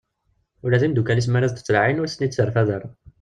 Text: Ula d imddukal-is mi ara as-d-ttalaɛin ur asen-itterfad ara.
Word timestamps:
Ula 0.65 0.81
d 0.81 0.83
imddukal-is 0.87 1.27
mi 1.29 1.37
ara 1.37 1.45
as-d-ttalaɛin 1.47 2.01
ur 2.01 2.07
asen-itterfad 2.07 2.69
ara. 2.75 2.87